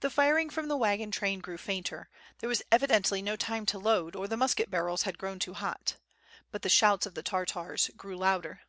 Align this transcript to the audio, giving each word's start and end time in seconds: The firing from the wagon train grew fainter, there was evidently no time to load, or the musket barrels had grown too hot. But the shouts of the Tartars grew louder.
The 0.00 0.10
firing 0.10 0.50
from 0.50 0.68
the 0.68 0.76
wagon 0.76 1.10
train 1.10 1.40
grew 1.40 1.56
fainter, 1.56 2.10
there 2.40 2.50
was 2.50 2.60
evidently 2.70 3.22
no 3.22 3.34
time 3.34 3.64
to 3.64 3.78
load, 3.78 4.14
or 4.14 4.28
the 4.28 4.36
musket 4.36 4.70
barrels 4.70 5.04
had 5.04 5.16
grown 5.16 5.38
too 5.38 5.54
hot. 5.54 5.96
But 6.50 6.60
the 6.60 6.68
shouts 6.68 7.06
of 7.06 7.14
the 7.14 7.22
Tartars 7.22 7.88
grew 7.96 8.18
louder. 8.18 8.60